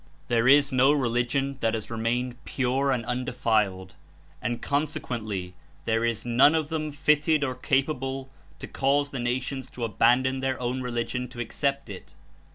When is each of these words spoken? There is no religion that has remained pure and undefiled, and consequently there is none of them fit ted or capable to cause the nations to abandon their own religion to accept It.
There 0.29 0.47
is 0.47 0.71
no 0.71 0.91
religion 0.91 1.57
that 1.59 1.75
has 1.75 1.91
remained 1.91 2.43
pure 2.43 2.89
and 2.91 3.05
undefiled, 3.05 3.93
and 4.41 4.59
consequently 4.59 5.53
there 5.85 6.03
is 6.03 6.25
none 6.25 6.55
of 6.55 6.69
them 6.69 6.91
fit 6.91 7.21
ted 7.21 7.43
or 7.43 7.53
capable 7.53 8.27
to 8.57 8.65
cause 8.65 9.11
the 9.11 9.19
nations 9.19 9.69
to 9.69 9.83
abandon 9.83 10.39
their 10.39 10.59
own 10.59 10.81
religion 10.81 11.27
to 11.27 11.39
accept 11.39 11.87
It. 11.87 12.15